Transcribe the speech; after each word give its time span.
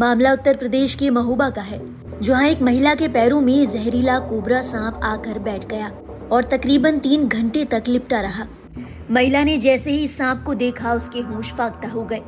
मामला 0.00 0.32
उत्तर 0.32 0.56
प्रदेश 0.56 0.94
के 0.94 1.08
महोबा 1.10 1.48
का 1.50 1.62
है, 1.62 1.78
जहाँ 2.22 2.44
एक 2.44 2.60
महिला 2.62 2.94
के 2.94 3.08
पैरों 3.08 3.40
में 3.40 3.66
जहरीला 3.66 4.18
कोबरा 4.18 4.60
सांप 4.62 5.00
आकर 5.04 5.38
बैठ 5.38 5.66
गया 5.66 5.88
और 6.32 6.44
तकरीबन 6.44 6.98
तीन 6.98 7.26
घंटे 7.28 7.64
तक 7.64 7.88
लिपटा 7.88 8.20
रहा। 8.20 8.46
महिला 9.10 9.42
ने 9.44 9.56
जैसे 9.58 9.92
ही 9.92 10.06
सांप 10.08 10.42
को 10.46 10.54
देखा, 10.54 10.92
उसके 10.92 11.20
होश 11.20 11.52
फाकता 11.52 11.88
हो 11.88 12.04
गए। 12.04 12.22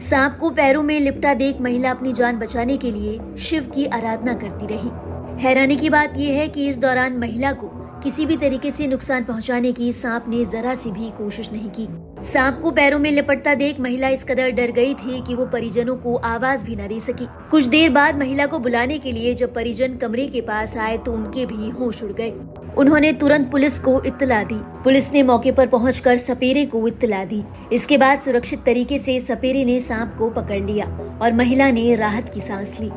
सांप 0.00 0.38
को 0.40 0.50
पैरों 0.50 0.82
में 0.82 0.98
लिपटा 1.00 1.34
देख 1.34 1.60
महिला 1.60 1.90
अपनी 1.90 2.12
जान 2.12 2.38
बचाने 2.38 2.76
के 2.76 2.90
लिए 2.90 3.20
शिव 3.38 3.70
की 3.74 3.84
आराधना 3.86 4.34
करती 4.34 4.66
रही। 4.66 4.90
हैरानी 5.38 5.76
की 5.76 5.90
बात 5.90 6.16
यह 6.16 6.34
है 6.34 6.46
कि 6.48 6.66
इस 6.68 6.78
दौरान 6.78 7.16
महिला 7.18 7.52
को 7.52 7.68
किसी 8.02 8.24
भी 8.26 8.36
तरीके 8.36 8.70
से 8.70 8.86
नुकसान 8.86 9.24
पहुँचाने 9.24 9.70
की 9.72 9.92
सांप 9.92 10.24
ने 10.28 10.44
जरा 10.44 10.74
सी 10.74 10.90
भी 10.90 11.10
कोशिश 11.10 11.50
नहीं 11.52 11.68
की। 11.70 11.86
सांप 12.24 12.58
को 12.62 12.70
पैरों 12.70 12.98
में 12.98 13.10
लिपटता 13.10 13.54
देख 13.54 13.78
महिला 13.80 14.08
इस 14.08 14.24
कदर 14.24 14.50
डर 14.50 14.70
गई 14.70 14.94
थी 14.94 15.20
कि 15.26 15.34
वो 15.34 15.46
परिजनों 15.46 15.96
को 15.96 16.16
आवाज़ 16.16 16.64
भी 16.64 16.76
न 16.76 16.88
दे 16.88 16.98
सकी। 17.00 17.26
कुछ 17.50 17.64
देर 17.64 17.90
बाद 17.90 18.18
महिला 18.18 18.46
को 18.46 18.58
बुलाने 18.58 18.98
के 18.98 19.12
लिए 19.12 19.34
जब 19.34 19.54
परिजन 19.54 19.96
कमरे 19.96 20.26
के 20.26 20.40
पास 20.40 20.76
आए 20.76 20.98
तो 20.98 21.12
उनके 21.12 21.46
भी 21.46 21.70
होश 21.70 22.02
उड़ 22.02 22.12
गए। 22.12 22.32
उन्होंने 22.78 23.12
तुरंत 23.12 23.50
पुलिस 23.50 23.78
को 23.78 24.02
इत्तला 24.02 24.42
दी। 24.42 24.58
पुलिस 24.84 25.12
ने 25.12 25.22
मौके 25.22 25.52
पर 25.52 25.66
पहुंचकर 25.66 26.16
सपेरे 26.16 26.66
को 26.66 26.86
इत्तला 26.88 27.24
दी। 27.24 27.42
इसके 27.72 27.98
बाद 27.98 28.18
सुरक्षित 28.18 28.64
तरीके 28.66 28.98
से 28.98 29.18
सपेरे 29.20 29.64
ने 29.64 29.78
सांप 29.80 30.14
को 30.18 30.30
पकड़ 30.30 30.62
लिया 30.64 30.86
और 31.22 31.32
महिला 31.32 31.70
ने 31.70 31.94
राहत 31.96 32.28
की 32.28 32.40
सांस 32.40 32.78
ली। 32.80 32.90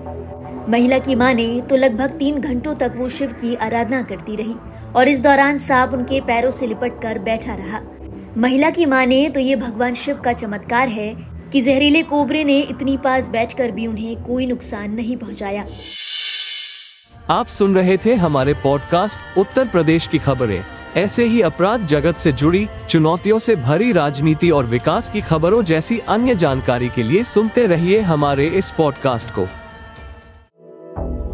महिला 0.70 0.98
की 1.00 1.16
माने 1.16 1.62
तो 1.62 1.76
लगभग 1.76 2.10
तीन 2.10 2.38
घंटों 2.38 2.76
तक 2.76 2.94
वो 2.96 3.10
शिव 3.10 3.32
की 3.32 3.56
आराधना 3.56 4.02
करती 4.02 4.36
रही 4.36 4.56
और 4.96 5.08
इस 5.08 5.20
दौरान 5.20 5.58
सांप 5.58 5.94
उनके 5.94 6.20
पैरों 6.22 6.52
से 6.52 6.68
लिपट 6.68 7.02
कर 7.02 7.20
बैठा 7.20 7.56
रहा। 7.56 7.80
महिला 8.38 8.70
की 8.70 8.86
माने 8.86 9.30
तो 9.30 9.40
ये 9.40 9.56
भगवान 9.56 9.94
शिव 9.94 10.18
का 10.18 10.34
चमत्कार 10.34 10.90
है 10.90 11.14
कि 11.54 11.62
जहरीले 11.62 12.04
कोबरे 12.04 12.44
ने 12.44 12.60
इतनी 12.60 12.98
पास 12.98 13.30
बैठकर 13.30 13.72
भी 13.72 13.88
उन्हें 13.88 14.24
कोई 14.24 14.46
नुकसान 14.46 14.92
नहीं 14.92 15.18
पहुँचाया। 15.18 15.66
आप 17.30 17.48
सुन 17.48 17.76
रहे 17.76 17.98
थे 17.98 18.16
हमारे 18.16 18.54
पॉडकास्ट 18.54 19.38
उत्तर 19.38 19.68
प्रदेश 19.68 20.08
की 20.08 20.18
खबरें। 20.18 20.64
ऐसे 20.98 21.24
ही 21.24 21.42
अपराध 21.42 21.86
जगत 21.88 22.18
से 22.18 22.32
जुड़ी, 22.32 22.68
चुनौतियों 22.90 23.40
से 23.40 23.56
भरी 23.56 23.92
राजनीति 23.92 24.50
और 24.50 24.66
विकास 24.66 25.10
की 25.10 25.22
खबरों 25.22 25.64
जैसी 25.64 26.00
अन्य 26.00 26.36
जानकारी 26.36 26.90
के 26.90 27.04
लिए 27.04 27.24
सुनते 27.24 27.66
रहिए 27.66 28.02
हमारे 28.02 28.48
इस 28.48 28.72
पॉडकास्ट 28.72 29.30
को। 29.30 29.48